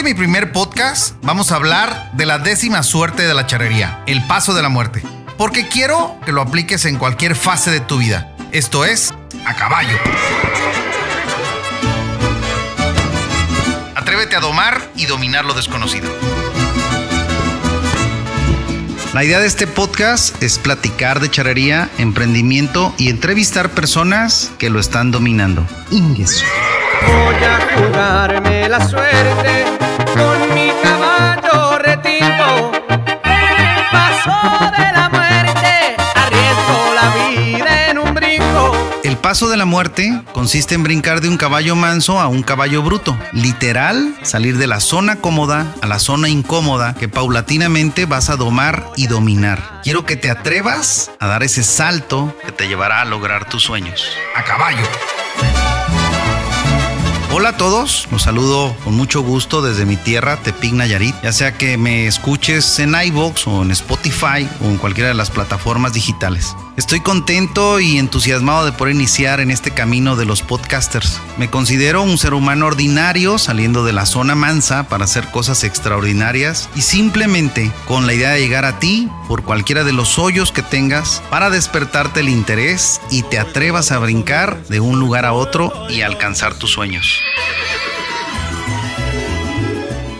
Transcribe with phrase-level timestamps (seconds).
[0.00, 4.26] este mi primer podcast vamos a hablar de la décima suerte de la charrería, el
[4.26, 5.02] paso de la muerte.
[5.36, 8.34] Porque quiero que lo apliques en cualquier fase de tu vida.
[8.50, 9.12] Esto es,
[9.44, 9.98] a caballo.
[13.94, 16.10] Atrévete a domar y dominar lo desconocido.
[19.12, 24.80] La idea de este podcast es platicar de charrería, emprendimiento y entrevistar personas que lo
[24.80, 25.66] están dominando.
[25.90, 26.42] Ingues.
[27.06, 29.64] Voy a jugarme la suerte
[30.14, 32.72] con mi caballo retiro.
[33.24, 38.72] El paso de la muerte, arriesgo la vida en un brinco.
[39.02, 42.82] El paso de la muerte consiste en brincar de un caballo manso a un caballo
[42.82, 43.16] bruto.
[43.32, 48.84] Literal, salir de la zona cómoda a la zona incómoda que paulatinamente vas a domar
[48.96, 49.80] y dominar.
[49.82, 54.10] Quiero que te atrevas a dar ese salto que te llevará a lograr tus sueños.
[54.36, 54.84] A caballo.
[57.32, 61.52] Hola a todos, los saludo con mucho gusto desde mi tierra, Tepic Nayarit, ya sea
[61.52, 66.56] que me escuches en iVoox o en Spotify o en cualquiera de las plataformas digitales.
[66.80, 71.20] Estoy contento y entusiasmado de poder iniciar en este camino de los podcasters.
[71.36, 76.70] Me considero un ser humano ordinario saliendo de la zona mansa para hacer cosas extraordinarias
[76.74, 80.62] y simplemente con la idea de llegar a ti por cualquiera de los hoyos que
[80.62, 85.70] tengas para despertarte el interés y te atrevas a brincar de un lugar a otro
[85.90, 87.20] y alcanzar tus sueños.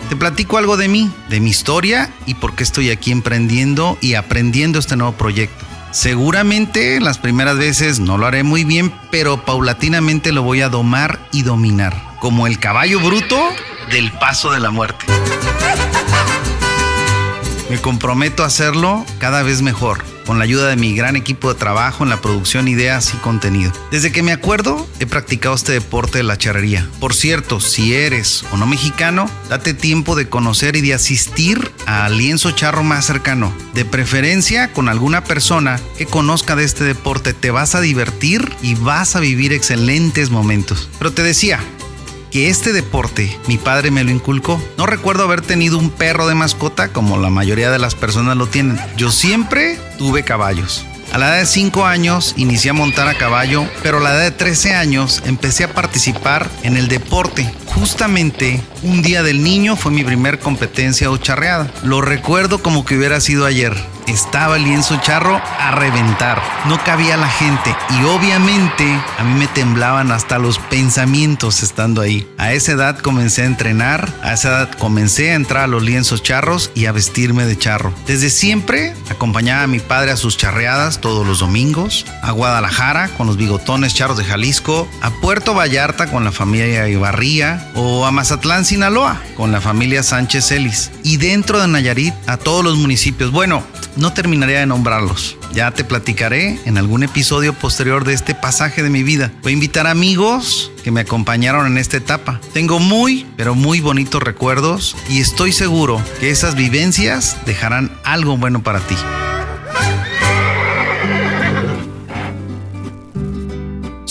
[0.09, 4.13] Te platico algo de mí, de mi historia y por qué estoy aquí emprendiendo y
[4.13, 5.70] aprendiendo este nuevo proyecto.
[5.91, 11.19] Seguramente las primeras veces no lo haré muy bien, pero paulatinamente lo voy a domar
[11.31, 13.37] y dominar, como el caballo bruto
[13.91, 15.05] del paso de la muerte.
[17.69, 21.59] Me comprometo a hacerlo cada vez mejor con la ayuda de mi gran equipo de
[21.59, 23.71] trabajo en la producción, ideas y contenido.
[23.91, 26.87] Desde que me acuerdo, he practicado este deporte de la charrería.
[26.99, 32.17] Por cierto, si eres o no mexicano, date tiempo de conocer y de asistir al
[32.17, 33.53] lienzo charro más cercano.
[33.73, 38.75] De preferencia con alguna persona que conozca de este deporte, te vas a divertir y
[38.75, 40.89] vas a vivir excelentes momentos.
[40.97, 41.59] Pero te decía,
[42.31, 44.61] que este deporte mi padre me lo inculcó.
[44.77, 48.47] No recuerdo haber tenido un perro de mascota como la mayoría de las personas lo
[48.47, 48.79] tienen.
[48.97, 50.85] Yo siempre tuve caballos.
[51.11, 54.21] A la edad de 5 años inicié a montar a caballo, pero a la edad
[54.21, 57.53] de 13 años empecé a participar en el deporte.
[57.65, 61.69] Justamente un día del niño fue mi primer competencia o charreada.
[61.83, 63.75] Lo recuerdo como que hubiera sido ayer
[64.07, 66.41] estaba el lienzo charro a reventar.
[66.65, 72.27] No cabía la gente y obviamente a mí me temblaban hasta los pensamientos estando ahí.
[72.37, 76.23] A esa edad comencé a entrenar, a esa edad comencé a entrar a los lienzos
[76.23, 77.93] charros y a vestirme de charro.
[78.07, 83.27] Desde siempre acompañaba a mi padre a sus charreadas todos los domingos, a Guadalajara con
[83.27, 88.65] los bigotones charros de Jalisco, a Puerto Vallarta con la familia Ibarría o a Mazatlán,
[88.65, 90.91] Sinaloa con la familia Sánchez Ellis.
[91.03, 93.31] Y dentro de Nayarit a todos los municipios.
[93.31, 93.63] Bueno,
[94.01, 95.37] no terminaría de nombrarlos.
[95.53, 99.31] Ya te platicaré en algún episodio posterior de este pasaje de mi vida.
[99.43, 102.41] Voy a invitar amigos que me acompañaron en esta etapa.
[102.53, 108.63] Tengo muy, pero muy bonitos recuerdos y estoy seguro que esas vivencias dejarán algo bueno
[108.63, 108.95] para ti.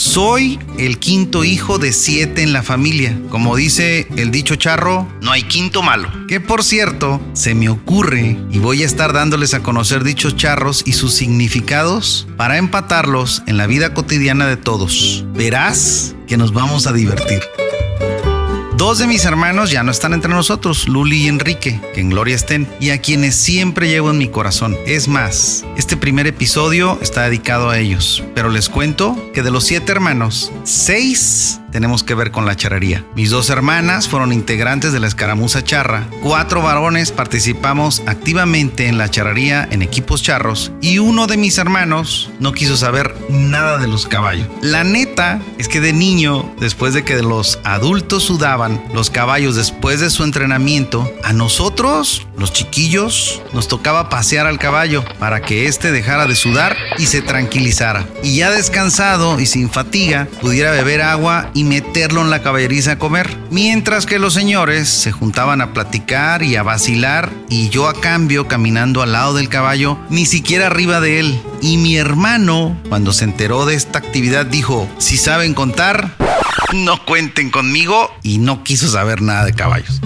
[0.00, 3.20] Soy el quinto hijo de siete en la familia.
[3.28, 6.10] Como dice el dicho charro, no hay quinto malo.
[6.26, 10.82] Que por cierto, se me ocurre y voy a estar dándoles a conocer dichos charros
[10.86, 15.22] y sus significados para empatarlos en la vida cotidiana de todos.
[15.34, 17.42] Verás que nos vamos a divertir.
[18.80, 22.34] Dos de mis hermanos ya no están entre nosotros, Luli y Enrique, que en gloria
[22.34, 24.74] estén, y a quienes siempre llevo en mi corazón.
[24.86, 29.64] Es más, este primer episodio está dedicado a ellos, pero les cuento que de los
[29.64, 33.04] siete hermanos, seis tenemos que ver con la charrería.
[33.14, 39.10] Mis dos hermanas fueron integrantes de la escaramuza charra, cuatro varones participamos activamente en la
[39.10, 44.06] charrería en equipos charros y uno de mis hermanos no quiso saber nada de los
[44.06, 44.46] caballos.
[44.62, 50.00] La neta es que de niño, después de que los adultos sudaban los caballos después
[50.00, 55.92] de su entrenamiento, a nosotros, los chiquillos, nos tocaba pasear al caballo para que éste
[55.92, 58.06] dejara de sudar y se tranquilizara.
[58.22, 63.36] Y ya descansado y sin fatiga, pudiera beber agua meterlo en la caballeriza a comer.
[63.50, 68.48] Mientras que los señores se juntaban a platicar y a vacilar y yo a cambio
[68.48, 71.40] caminando al lado del caballo, ni siquiera arriba de él.
[71.60, 76.16] Y mi hermano, cuando se enteró de esta actividad, dijo, si saben contar,
[76.72, 80.00] no cuenten conmigo y no quiso saber nada de caballos.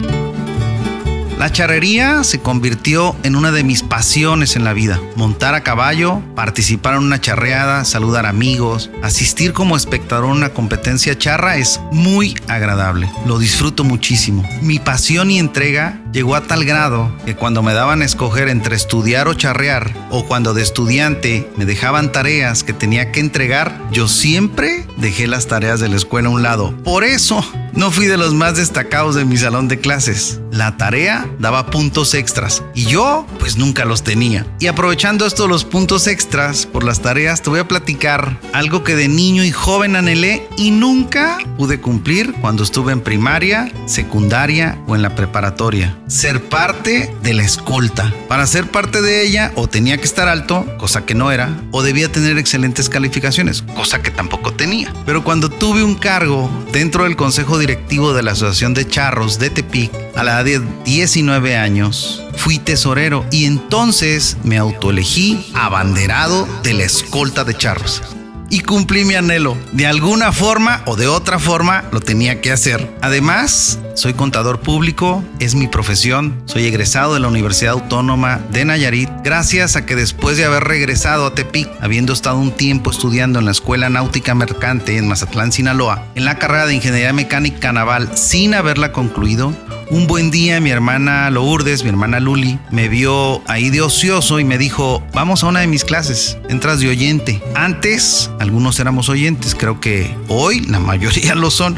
[1.38, 5.00] La charrería se convirtió en una de mis pasiones en la vida.
[5.16, 11.18] Montar a caballo, participar en una charreada, saludar amigos, asistir como espectador a una competencia
[11.18, 13.10] charra es muy agradable.
[13.26, 14.48] Lo disfruto muchísimo.
[14.62, 18.76] Mi pasión y entrega llegó a tal grado que cuando me daban a escoger entre
[18.76, 24.06] estudiar o charrear, o cuando de estudiante me dejaban tareas que tenía que entregar, yo
[24.06, 26.72] siempre dejé las tareas de la escuela a un lado.
[26.84, 30.40] Por eso no fui de los más destacados de mi salón de clases.
[30.52, 34.46] La tarea daba puntos extras y yo pues nunca los tenía.
[34.60, 38.94] Y aprovechando esto los puntos extras por las tareas, te voy a platicar algo que
[38.94, 44.94] de niño y joven anhelé y nunca pude cumplir cuando estuve en primaria, secundaria o
[44.94, 45.96] en la preparatoria.
[46.06, 48.12] Ser parte de la escolta.
[48.28, 51.82] Para ser parte de ella o tenía que estar alto, cosa que no era, o
[51.82, 54.92] debía tener excelentes calificaciones, cosa que tampoco tenía.
[55.06, 59.50] Pero cuando tuve un cargo dentro del consejo directivo de la Asociación de Charros de
[59.50, 62.22] Tepic a la edad de 19 años.
[62.36, 68.02] Fui tesorero y entonces me autoelegí abanderado de la escolta de charros
[68.50, 69.56] y cumplí mi anhelo.
[69.72, 72.94] De alguna forma o de otra forma lo tenía que hacer.
[73.00, 76.42] Además, soy contador público, es mi profesión.
[76.46, 81.26] Soy egresado de la Universidad Autónoma de Nayarit, gracias a que después de haber regresado
[81.26, 86.06] a Tepic, habiendo estado un tiempo estudiando en la Escuela Náutica Mercante en Mazatlán, Sinaloa,
[86.14, 89.54] en la carrera de Ingeniería Mecánica Naval sin haberla concluido,
[89.90, 94.44] un buen día mi hermana Lourdes, mi hermana Luli, me vio ahí de ocioso y
[94.44, 97.42] me dijo, vamos a una de mis clases, entras de oyente.
[97.54, 101.76] Antes algunos éramos oyentes, creo que hoy la mayoría lo son.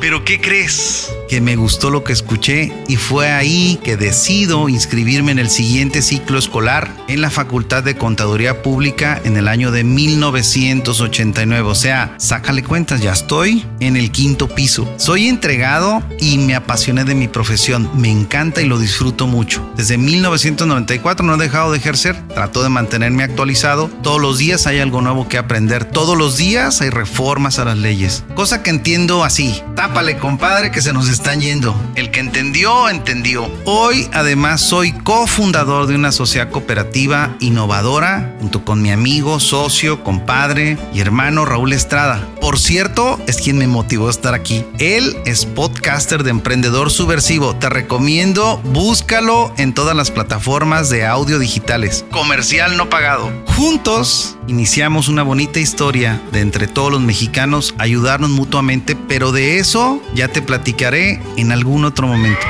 [0.00, 1.12] Pero ¿qué crees?
[1.28, 6.02] Que me gustó lo que escuché y fue ahí que decido inscribirme en el siguiente
[6.02, 11.68] ciclo escolar en la Facultad de Contaduría Pública en el año de 1989.
[11.68, 14.88] O sea, sácale cuentas, ya estoy en el quinto piso.
[14.96, 19.68] Soy entregado y me apasioné de mi profesión me encanta y lo disfruto mucho.
[19.76, 23.90] Desde 1994 no he dejado de ejercer, trato de mantenerme actualizado.
[24.02, 25.84] Todos los días hay algo nuevo que aprender.
[25.84, 28.24] Todos los días hay reformas a las leyes.
[28.34, 29.62] Cosa que entiendo así.
[29.88, 31.74] Tápale, compadre, que se nos están yendo.
[31.94, 33.50] El que entendió, entendió.
[33.64, 40.76] Hoy, además, soy cofundador de una sociedad cooperativa innovadora junto con mi amigo, socio, compadre
[40.92, 42.28] y hermano Raúl Estrada.
[42.38, 44.62] Por cierto, es quien me motivó a estar aquí.
[44.78, 51.38] Él es podcaster de Emprendedor Subversivo te recomiendo, búscalo en todas las plataformas de audio
[51.38, 52.04] digitales.
[52.10, 53.32] Comercial no pagado.
[53.56, 59.77] Juntos iniciamos una bonita historia de entre todos los mexicanos ayudarnos mutuamente, pero de eso
[60.14, 62.46] ya te platicaré en algún otro momento.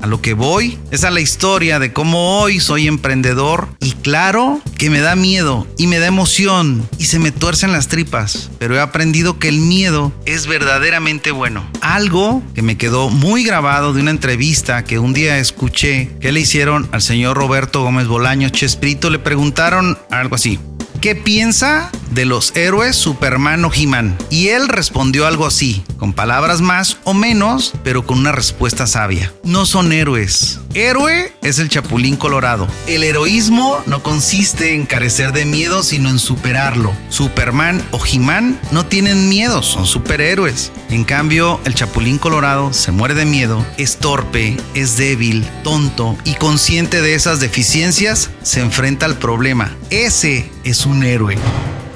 [0.00, 4.60] A lo que voy es a la historia de cómo hoy soy emprendedor y claro
[4.78, 8.76] que me da miedo y me da emoción y se me tuercen las tripas, pero
[8.76, 11.68] he aprendido que el miedo es verdaderamente bueno.
[11.80, 16.40] Algo que me quedó muy grabado de una entrevista que un día escuché que le
[16.40, 20.60] hicieron al señor Roberto Gómez Bolaño Chespirito, le preguntaron algo así.
[21.00, 24.18] ¿Qué piensa de los héroes Superman o He-Man?
[24.30, 29.32] Y él respondió algo así, con palabras más o menos, pero con una respuesta sabia.
[29.44, 30.58] No son héroes.
[30.74, 32.66] Héroe es el Chapulín Colorado.
[32.88, 36.92] El heroísmo no consiste en carecer de miedo, sino en superarlo.
[37.10, 40.72] Superman o He-Man no tienen miedo, son superhéroes.
[40.90, 46.34] En cambio, el Chapulín Colorado se muere de miedo, es torpe, es débil, tonto y
[46.34, 49.76] consciente de esas deficiencias, se enfrenta al problema.
[49.90, 51.36] Ese es un héroe.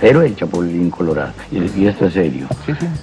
[0.01, 1.33] Héroe el Chapulín Colorado.
[1.53, 2.47] Y, esto es serio.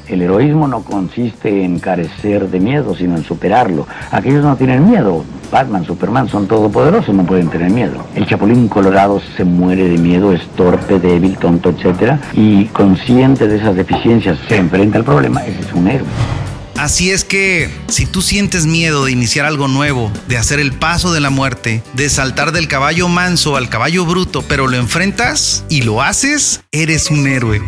[0.07, 3.87] El heroísmo no consiste en carecer de miedo, sino en superarlo.
[4.11, 5.23] Aquellos no tienen miedo.
[5.51, 8.03] Batman, Superman son todopoderosos, no pueden tener miedo.
[8.15, 12.13] El Chapulín Colorado se muere de miedo, es torpe, débil, tonto, etc.
[12.33, 16.07] Y consciente de esas deficiencias se enfrenta al problema, ese es un héroe.
[16.79, 21.11] Así es que si tú sientes miedo de iniciar algo nuevo, de hacer el paso
[21.11, 25.81] de la muerte, de saltar del caballo manso al caballo bruto, pero lo enfrentas y
[25.81, 27.61] lo haces, eres un héroe.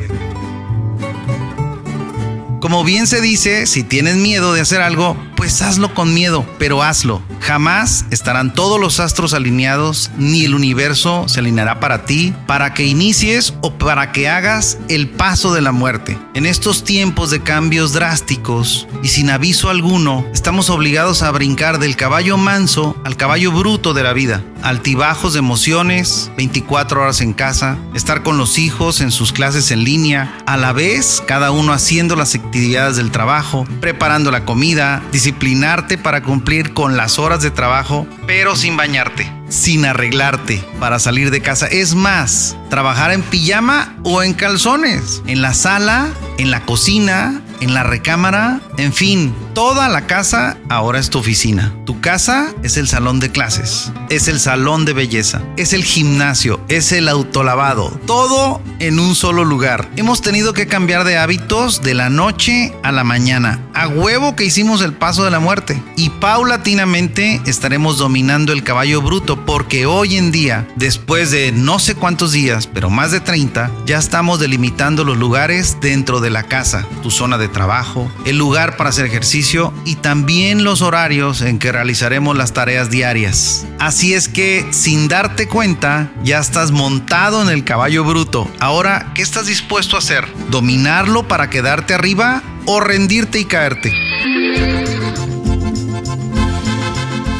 [2.61, 6.83] Como bien se dice, si tienes miedo de hacer algo, pues hazlo con miedo, pero
[6.83, 7.19] hazlo.
[7.39, 12.85] Jamás estarán todos los astros alineados, ni el universo se alineará para ti, para que
[12.85, 16.19] inicies o para que hagas el paso de la muerte.
[16.35, 21.95] En estos tiempos de cambios drásticos y sin aviso alguno, estamos obligados a brincar del
[21.95, 24.43] caballo manso al caballo bruto de la vida.
[24.61, 29.83] Altibajos de emociones, 24 horas en casa, estar con los hijos en sus clases en
[29.83, 35.97] línea, a la vez cada uno haciendo las actividades del trabajo, preparando la comida, disciplinarte
[35.97, 41.41] para cumplir con las horas de trabajo, pero sin bañarte, sin arreglarte para salir de
[41.41, 41.67] casa.
[41.67, 47.73] Es más, trabajar en pijama o en calzones, en la sala, en la cocina, en
[47.73, 51.75] la recámara, en fin, Toda la casa ahora es tu oficina.
[51.85, 56.61] Tu casa es el salón de clases, es el salón de belleza, es el gimnasio,
[56.69, 57.89] es el autolavado.
[58.07, 59.89] Todo en un solo lugar.
[59.97, 63.59] Hemos tenido que cambiar de hábitos de la noche a la mañana.
[63.73, 65.83] A huevo que hicimos el paso de la muerte.
[65.97, 71.95] Y paulatinamente estaremos dominando el caballo bruto porque hoy en día, después de no sé
[71.95, 76.87] cuántos días, pero más de 30, ya estamos delimitando los lugares dentro de la casa.
[77.03, 79.40] Tu zona de trabajo, el lugar para hacer ejercicio
[79.85, 83.65] y también los horarios en que realizaremos las tareas diarias.
[83.79, 88.47] Así es que, sin darte cuenta, ya estás montado en el caballo bruto.
[88.59, 90.27] Ahora, ¿qué estás dispuesto a hacer?
[90.51, 93.91] ¿Dominarlo para quedarte arriba o rendirte y caerte?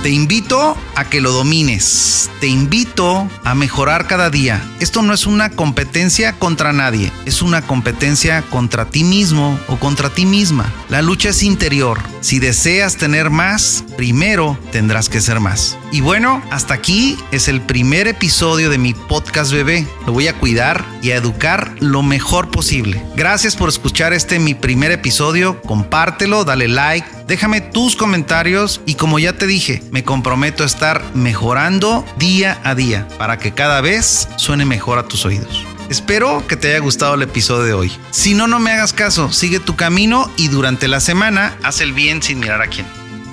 [0.04, 2.32] Te invito a que lo domines.
[2.40, 4.60] Te invito a mejorar cada día.
[4.80, 10.10] Esto no es una competencia contra nadie, es una competencia contra ti mismo o contra
[10.10, 10.74] ti misma.
[10.90, 12.00] La lucha es interior.
[12.22, 15.78] Si deseas tener más, primero tendrás que ser más.
[15.92, 19.86] Y bueno, hasta aquí es el primer episodio de mi podcast bebé.
[20.08, 23.06] Lo voy a cuidar y a educar lo mejor posible.
[23.16, 25.62] Gracias por escuchar este mi primer episodio.
[25.62, 31.02] Compártelo, dale like, déjame tus comentarios y como ya te dije, me comprometo a estar
[31.14, 35.66] mejorando día a día para que cada vez suene mejor a tus oídos.
[35.90, 37.92] Espero que te haya gustado el episodio de hoy.
[38.12, 41.92] Si no, no me hagas caso, sigue tu camino y durante la semana haz el
[41.92, 42.86] bien sin mirar a quién.